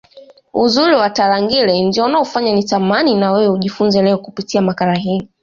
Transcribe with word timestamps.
Uzuri 0.63 0.95
wa 0.95 1.09
Tarangire 1.09 1.83
ndio 1.83 2.05
unaofanya 2.05 2.53
nitamani 2.53 3.15
na 3.15 3.31
wewe 3.31 3.47
ujifunze 3.49 4.01
leo 4.01 4.17
kupitia 4.17 4.61
makala 4.61 4.95
hii 4.95 5.29